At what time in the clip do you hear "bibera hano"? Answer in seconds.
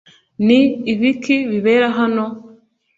1.49-2.25